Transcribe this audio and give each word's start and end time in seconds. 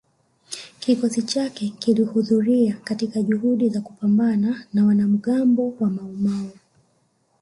kikosi 0.79 1.21
chake 1.21 1.69
kilihudhuria 1.79 2.77
katika 2.83 3.21
juhudi 3.21 3.69
za 3.69 3.81
kupambana 3.81 4.65
na 4.73 4.85
wanamgambo 4.85 5.75
wa 5.79 5.89
Maumau 5.89 6.51